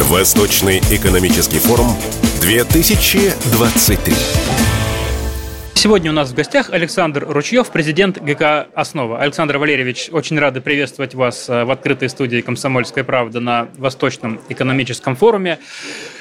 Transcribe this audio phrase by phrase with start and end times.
[0.00, 1.88] Восточный экономический форум
[2.42, 4.14] 2023.
[5.72, 9.18] Сегодня у нас в гостях Александр Ручьев, президент ГК «Основа».
[9.20, 15.16] Александр Валерьевич, очень рады приветствовать вас э, в открытой студии «Комсомольская правда» на Восточном экономическом
[15.16, 15.58] форуме.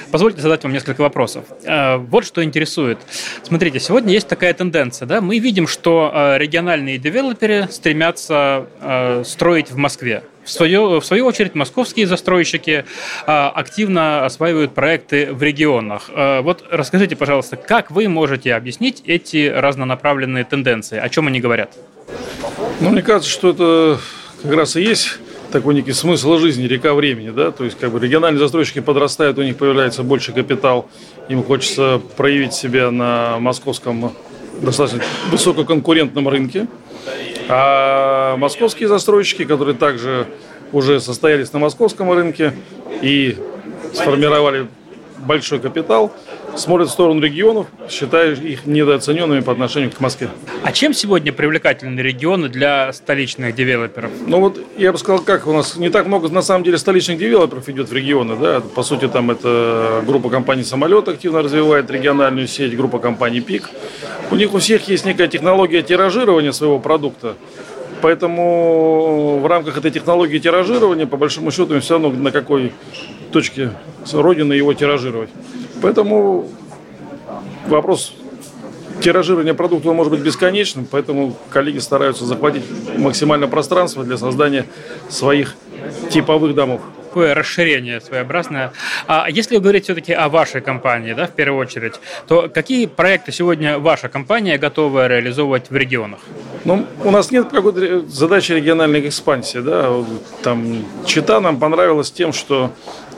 [0.10, 1.44] Позвольте задать вам несколько вопросов.
[1.66, 3.00] Э, вот что интересует.
[3.44, 5.06] Смотрите, сегодня есть такая тенденция.
[5.06, 5.20] Да?
[5.20, 8.68] Мы видим, что э, региональные девелоперы стремятся
[9.26, 10.24] строить в Москве.
[10.46, 12.86] В свою, в свою очередь, московские застройщики
[13.26, 16.12] а, активно осваивают проекты в регионах.
[16.14, 21.00] А, вот расскажите, пожалуйста, как вы можете объяснить эти разнонаправленные тенденции?
[21.00, 21.74] О чем они говорят?
[22.80, 24.00] Ну, мне кажется, что это
[24.44, 25.18] как раз и есть
[25.52, 29.44] такой некий смысл жизни, река времени, да, то есть как бы региональные застройщики подрастают, у
[29.44, 30.90] них появляется больше капитал,
[31.30, 34.14] им хочется проявить себя на московском
[34.62, 35.02] достаточно
[35.32, 36.68] высококонкурентном рынке,
[37.48, 40.28] а московские застройщики, которые также
[40.72, 42.54] уже состоялись на московском рынке
[43.02, 43.38] и
[43.94, 44.68] сформировали
[45.18, 46.12] большой капитал,
[46.56, 50.30] смотрят в сторону регионов, считая их недооцененными по отношению к Москве.
[50.64, 54.12] А чем сегодня привлекательны регионы для столичных девелоперов?
[54.26, 57.18] Ну вот я бы сказал, как у нас не так много на самом деле столичных
[57.18, 62.48] девелоперов идет в регионы, да, по сути там это группа компаний «Самолет» активно развивает региональную
[62.48, 63.70] сеть, группа компаний «Пик».
[64.32, 67.36] У них у всех есть некая технология тиражирования своего продукта,
[68.02, 72.72] Поэтому в рамках этой технологии тиражирования, по большому счету, им все равно на какой
[73.36, 73.72] точке
[74.14, 75.30] родины его тиражировать.
[75.82, 76.48] Поэтому
[77.68, 78.14] вопрос
[79.02, 82.64] тиражирования продукта может быть бесконечным, поэтому коллеги стараются захватить
[82.98, 84.66] максимально пространство для создания
[85.10, 85.56] своих
[86.10, 86.82] типовых домов
[87.16, 88.74] такое расширение своеобразное.
[89.08, 91.94] А если говорить все-таки о вашей компании, да, в первую очередь,
[92.28, 96.20] то какие проекты сегодня ваша компания готова реализовывать в регионах?
[96.66, 100.04] Ну, у нас нет какой-то задачи региональной экспансии, да.
[100.42, 102.72] Там Чита нам понравилась тем, что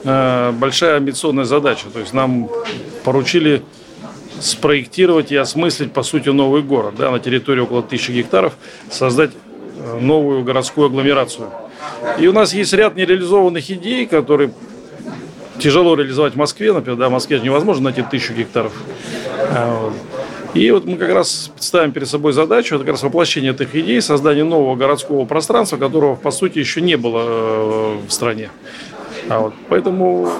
[0.04, 1.86] э, большая амбициозная задача.
[1.90, 2.50] То есть нам
[3.04, 3.62] поручили
[4.40, 8.52] спроектировать и осмыслить, по сути, новый город, да, на территории около тысячи гектаров,
[8.90, 9.30] создать
[9.78, 11.50] э, новую городскую агломерацию.
[12.18, 14.52] И у нас есть ряд нереализованных идей, которые
[15.58, 16.72] тяжело реализовать в Москве.
[16.72, 18.74] Например, да, в Москве невозможно найти тысячу гектаров.
[20.54, 24.00] И вот мы как раз ставим перед собой задачу, это как раз воплощение этих идей,
[24.00, 28.50] создание нового городского пространства, которого, по сути, еще не было э, в стране.
[29.28, 30.30] А вот, поэтому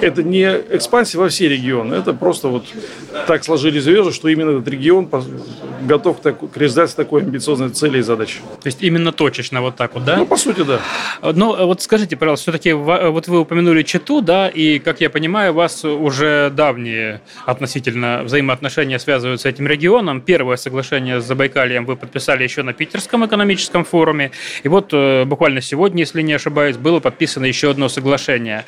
[0.00, 2.64] это не экспансия во все регионы, это просто вот
[3.26, 5.08] так сложились звезды, что именно этот регион
[5.84, 8.38] готов к, к реализации такой амбициозной цели и задачи.
[8.62, 10.16] То есть именно точечно вот так вот, да?
[10.16, 10.80] Ну, по сути, да.
[11.22, 15.56] Но вот скажите, пожалуйста, все-таки вот вы упомянули Читу, да, и, как я понимаю, у
[15.56, 20.20] вас уже давние относительно взаимоотношения связывают с этим регионом.
[20.20, 24.30] Первое соглашение с Забайкальем вы подписали еще на Питерском экономическом форуме,
[24.62, 28.64] и вот э, буквально сегодня, если не ошибаюсь, было подписано еще одно соглашение.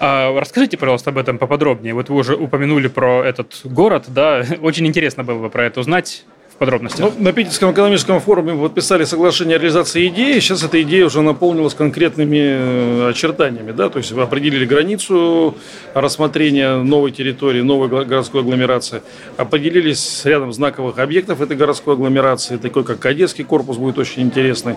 [0.00, 1.94] А, расскажите, пожалуйста, об этом поподробнее.
[1.94, 6.24] Вот вы уже упомянули про этот город, да, очень интересно было бы про это узнать
[6.54, 7.00] в подробностях?
[7.00, 10.38] Ну, на Питерском экономическом форуме подписали соглашение о реализации идеи.
[10.38, 13.72] Сейчас эта идея уже наполнилась конкретными э, очертаниями.
[13.72, 13.88] Да?
[13.88, 15.56] То есть определили границу
[15.94, 19.02] рассмотрения новой территории, новой городской агломерации.
[19.36, 24.76] Определились с рядом знаковых объектов этой городской агломерации, такой как Кадетский корпус будет очень интересный.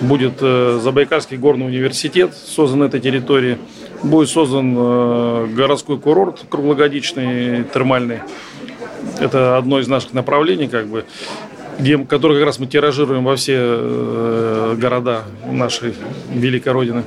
[0.00, 3.58] Будет э, Забайкальский горный университет создан на этой территории.
[4.02, 8.20] Будет создан э, городской курорт круглогодичный, термальный.
[9.20, 11.04] Это одно из наших направлений, как бы,
[11.78, 15.94] где, которое как раз мы тиражируем во все э, города нашей
[16.34, 17.04] великой Родины.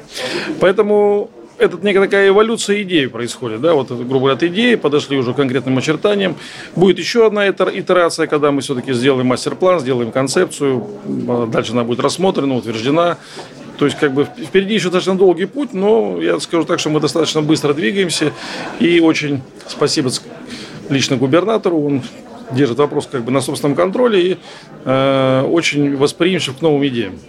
[0.59, 3.61] Поэтому это некая такая эволюция идеи происходит.
[3.61, 3.73] Да?
[3.73, 6.35] Вот, грубо говоря, от идеи подошли уже к конкретным очертаниям.
[6.75, 10.85] Будет еще одна итерация, когда мы все-таки сделаем мастер-план, сделаем концепцию.
[11.51, 13.17] Дальше она будет рассмотрена, утверждена.
[13.77, 16.99] То есть, как бы впереди еще достаточно долгий путь, но я скажу так, что мы
[16.99, 18.31] достаточно быстро двигаемся.
[18.79, 20.09] И очень спасибо
[20.89, 21.81] лично губернатору.
[21.81, 22.01] Он
[22.51, 24.37] держит вопрос как бы на собственном контроле и
[24.85, 27.19] э, очень восприимчив к новым идеям.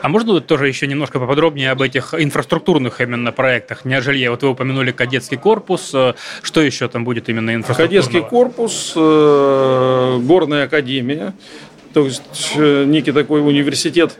[0.00, 4.30] А можно вот тоже еще немножко поподробнее об этих инфраструктурных именно проектах, не о жилье?
[4.30, 5.90] Вот вы упомянули кадетский корпус.
[5.94, 8.02] Э, что еще там будет именно инфраструктурного?
[8.02, 11.34] Кадетский корпус, э, горная академия,
[11.92, 14.18] то есть э, некий такой университет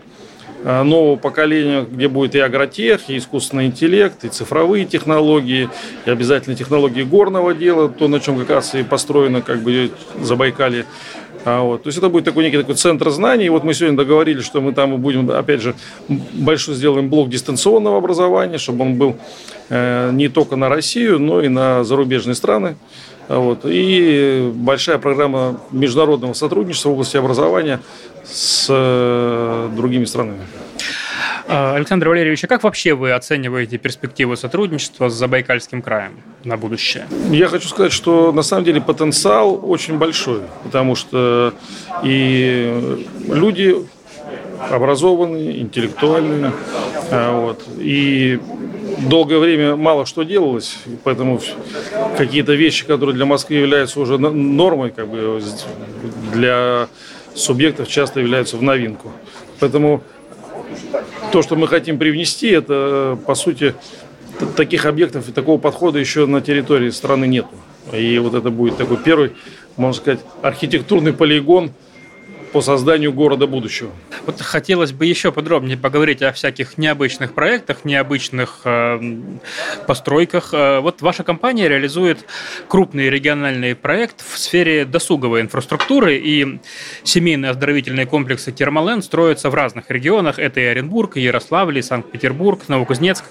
[0.65, 5.69] нового поколения, где будет и агротех, и искусственный интеллект, и цифровые технологии,
[6.07, 10.87] и обязательно технологии горного дела, то, на чем как раз и построено как бы Забайкалье.
[11.45, 11.83] А вот.
[11.83, 13.47] То есть это будет такой некий такой центр знаний.
[13.47, 15.75] И вот мы сегодня договорились, что мы там будем, опять же,
[16.09, 19.17] большой сделаем блок дистанционного образования, чтобы он был
[19.69, 22.77] э, не только на Россию, но и на зарубежные страны.
[23.29, 23.61] Вот.
[23.65, 27.81] И большая программа международного сотрудничества в области образования
[28.25, 30.41] с э, другими странами.
[31.49, 36.13] А, Александр Валерьевич, а как вообще вы оцениваете перспективы сотрудничества с Забайкальским краем
[36.45, 37.07] на будущее?
[37.31, 41.53] Я хочу сказать, что на самом деле потенциал очень большой, потому что
[42.03, 43.77] и люди
[44.71, 46.53] образованные, интеллектуальные,
[47.11, 48.41] а, вот, и
[48.99, 51.41] долгое время мало что делалось, поэтому
[52.17, 55.43] какие-то вещи, которые для Москвы являются уже нормой, как бы
[56.33, 56.89] для
[57.35, 59.13] субъектов часто являются в новинку.
[59.61, 60.03] Поэтому
[61.33, 63.75] то, что мы хотим привнести, это, по сути,
[64.57, 67.47] таких объектов и такого подхода еще на территории страны нет.
[67.93, 69.33] И вот это будет такой первый,
[69.77, 71.73] можно сказать, архитектурный полигон–
[72.53, 73.91] по созданию города будущего.
[74.27, 79.01] Вот хотелось бы еще подробнее поговорить о всяких необычных проектах, необычных э,
[79.87, 80.53] постройках.
[80.53, 82.27] Вот ваша компания реализует
[82.69, 86.61] крупный региональный проект в сфере досуговой инфраструктуры, и
[87.05, 90.39] семейные оздоровительные комплексы «Термоленд» строятся в разных регионах.
[90.39, 93.25] Это и Оренбург, и Ярославль, и Санкт-Петербург, Новокузнецк.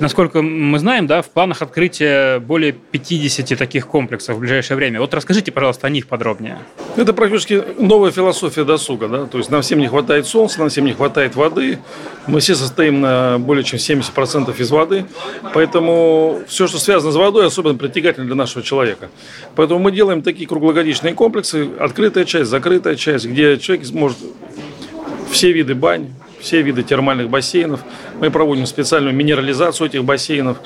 [0.00, 5.00] Насколько мы знаем, да, в планах открытия более 50 таких комплексов в ближайшее время.
[5.00, 6.58] Вот расскажите, пожалуйста, о них подробнее.
[6.96, 10.68] Это практически новая философия философия досуга, да, то есть нам всем не хватает солнца, нам
[10.68, 11.78] всем не хватает воды,
[12.26, 15.06] мы все состоим на более чем 70% из воды,
[15.52, 19.08] поэтому все, что связано с водой, особенно притягательно для нашего человека.
[19.54, 24.18] Поэтому мы делаем такие круглогодичные комплексы, открытая часть, закрытая часть, где человек может
[25.30, 26.08] все виды бань,
[26.44, 27.80] все виды термальных бассейнов.
[28.20, 30.58] Мы проводим специальную минерализацию этих бассейнов,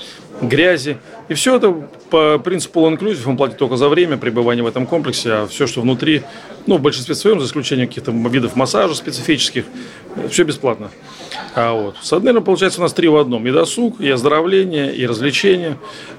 [0.42, 0.98] грязи.
[1.28, 1.72] И все это
[2.10, 5.66] по принципу all inclusive, он платит только за время пребывания в этом комплексе, а все,
[5.66, 6.22] что внутри,
[6.66, 9.64] ну, в большинстве своем, за исключением каких-то видов массажа специфических,
[10.30, 10.90] все бесплатно.
[11.54, 11.96] А вот.
[12.02, 13.46] Соответственно, получается у нас три в одном.
[13.46, 15.76] И досуг, и оздоровление, и развлечение.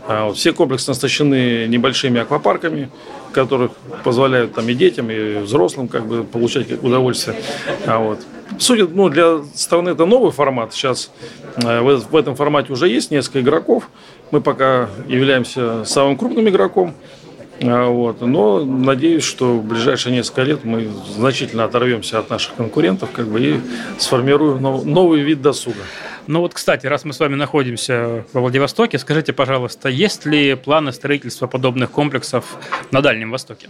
[0.07, 0.37] А вот.
[0.37, 2.89] Все комплексы оснащены небольшими аквапарками,
[3.31, 3.69] которые
[4.03, 7.41] позволяют там и детям, и взрослым как бы получать удовольствие.
[7.85, 8.19] А вот.
[8.57, 10.73] Судя, ну, для страны это новый формат.
[10.73, 11.11] Сейчас
[11.57, 13.89] э, в, этом формате уже есть несколько игроков.
[14.31, 16.93] Мы пока являемся самым крупным игроком.
[17.61, 18.21] А, вот.
[18.21, 23.41] Но надеюсь, что в ближайшие несколько лет мы значительно оторвемся от наших конкурентов как бы,
[23.41, 23.59] и
[23.97, 25.81] сформируем нов, новый вид досуга.
[26.27, 30.91] Ну вот, кстати, раз мы с вами находимся во Владивостоке, скажите, пожалуйста, есть ли планы
[30.91, 32.57] строительства подобных комплексов
[32.91, 33.69] на Дальнем Востоке?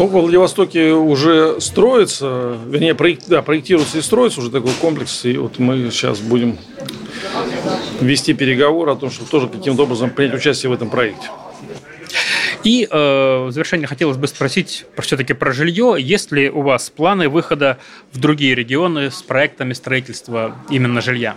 [0.00, 5.26] Ну, в Владивостоке уже строится, вернее, проект, да, проектируется и строится уже такой комплекс.
[5.26, 6.56] И вот мы сейчас будем
[8.00, 11.28] вести переговоры о том, чтобы тоже каким-то образом принять участие в этом проекте.
[12.62, 15.96] И э, в завершение хотелось бы спросить все-таки про жилье.
[15.98, 17.78] Есть ли у вас планы выхода
[18.12, 21.36] в другие регионы с проектами строительства именно жилья?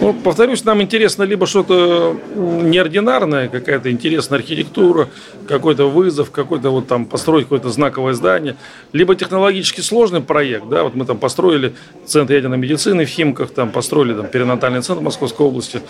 [0.00, 5.08] Ну, повторюсь, нам интересно либо что-то неординарное, какая-то интересная архитектура,
[5.48, 8.56] какой-то вызов, какой-то вот там построить какое-то знаковое здание,
[8.92, 11.74] либо технологически сложный проект, да, вот мы там построили
[12.06, 15.80] центр ядерной медицины в Химках, там построили там перинатальный центр Московской области,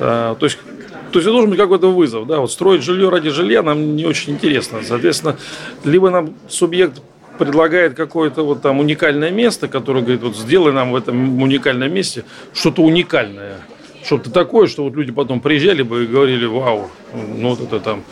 [0.00, 0.58] а, то есть
[1.12, 4.06] то есть это должен быть какой-то вызов, да, вот строить жилье ради жилья нам не
[4.06, 5.36] очень интересно, соответственно,
[5.84, 7.00] либо нам субъект
[7.38, 12.24] предлагает какое-то вот там уникальное место, которое говорит, вот сделай нам в этом уникальном месте
[12.54, 13.58] что-то уникальное
[14.04, 18.02] что-то такое, что вот люди потом приезжали бы и говорили, вау, ну вот это там.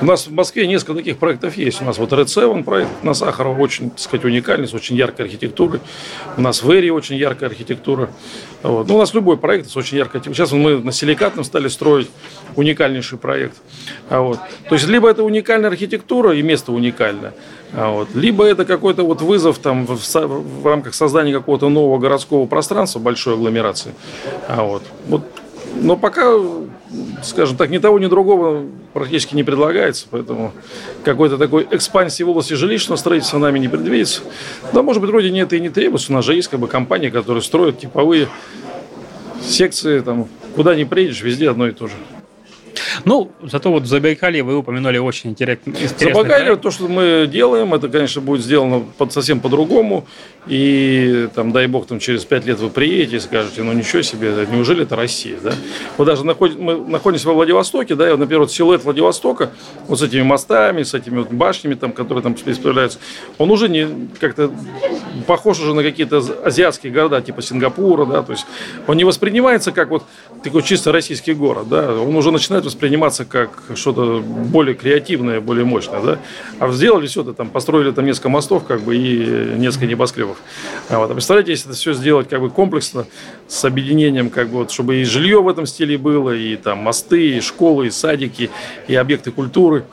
[0.00, 1.82] У нас в Москве несколько таких проектов есть.
[1.82, 5.26] У нас вот Red Seven проект на Сахарова очень, так сказать, уникальный, с очень яркой
[5.26, 5.80] архитектурой.
[6.38, 8.08] У нас в Эри очень яркая архитектура.
[8.62, 8.88] Вот.
[8.88, 10.22] Ну, у нас любой проект с очень яркой.
[10.24, 12.08] Сейчас мы на Силикатном стали строить
[12.56, 13.56] уникальнейший проект.
[14.08, 14.38] А вот.
[14.68, 17.34] То есть, либо это уникальная архитектура и место уникальное,
[17.72, 18.08] а вот.
[18.14, 23.34] Либо это какой-то вот вызов там, в, в рамках создания какого-то нового городского пространства, большой
[23.34, 23.94] агломерации.
[24.48, 24.82] А вот.
[25.06, 25.24] Вот.
[25.74, 26.34] Но пока,
[27.22, 30.52] скажем так, ни того, ни другого практически не предлагается, поэтому
[31.04, 34.22] какой-то такой экспансии в области жилищного строительства нами не предвидится.
[34.72, 36.12] Да, может быть, вроде нет и не требуется.
[36.12, 38.28] У нас же есть как бы компании, которые строят типовые
[39.42, 41.94] секции, там, куда ни приедешь, везде одно и то же.
[43.04, 47.88] Ну, зато вот в Забайкалье вы упомянули очень интересный Забайкалье, то, что мы делаем, это,
[47.88, 50.06] конечно, будет сделано под, совсем по-другому.
[50.46, 54.46] И, там, дай бог, там, через пять лет вы приедете и скажете, ну, ничего себе,
[54.50, 55.52] неужели это Россия, да?
[55.98, 59.50] Вот даже находим, мы находимся во Владивостоке, да, и, например, вот силуэт Владивостока,
[59.86, 62.98] вот с этими мостами, с этими вот башнями, там, которые там появляются,
[63.36, 64.50] он уже не как-то
[65.26, 68.46] похож уже на какие-то азиатские города, типа Сингапура, да, то есть
[68.86, 70.04] он не воспринимается как вот
[70.42, 76.00] такой чисто российский город, да, он уже начинает восприниматься как что-то более креативное, более мощное,
[76.00, 76.18] да,
[76.58, 80.38] а сделали все это, там, построили там несколько мостов, как бы, и несколько небоскребов разрывов.
[80.88, 81.10] Вот.
[81.10, 83.06] А представляете, если это все сделать как бы комплексно,
[83.48, 87.36] с объединением, как бы, вот, чтобы и жилье в этом стиле было, и там мосты,
[87.36, 88.50] и школы, и садики,
[88.88, 89.84] и объекты культуры.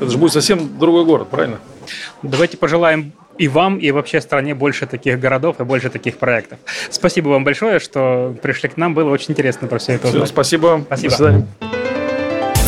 [0.00, 1.58] Это же будет совсем другой город, правильно?
[2.22, 6.58] Давайте пожелаем и вам, и вообще стране больше таких городов и больше таких проектов.
[6.90, 8.94] Спасибо вам большое, что пришли к нам.
[8.94, 10.24] Было очень интересно про все это узнать.
[10.24, 10.82] Все, спасибо.
[10.86, 11.10] Спасибо.
[11.10, 11.46] До свидания.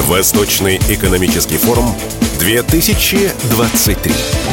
[0.06, 1.86] Восточный экономический форум
[2.38, 4.47] 2023.